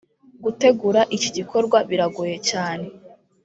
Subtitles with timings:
[0.43, 2.85] Gutegura iki gikorwa biragoye cyane